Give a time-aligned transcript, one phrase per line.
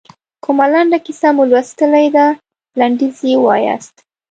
[0.43, 2.25] کومه لنډه کیسه مو لوستلې ده
[2.79, 3.95] لنډیز یې ووایاست.